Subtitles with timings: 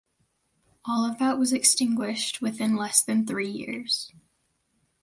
[0.83, 4.11] All of that was extinguished within less than three years.